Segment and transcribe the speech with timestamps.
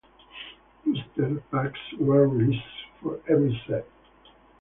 [0.83, 2.65] Booster packs were released
[3.03, 3.85] for every set.